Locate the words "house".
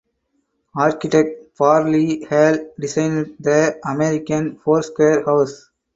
5.23-5.69